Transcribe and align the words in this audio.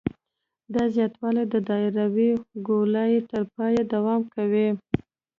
دا 0.73 0.83
زیاتوالی 0.95 1.43
د 1.53 1.55
دایروي 1.69 2.31
ګولایي 2.67 3.19
تر 3.31 3.41
پایه 3.55 3.81
دوام 3.93 4.21
کوي 4.35 4.67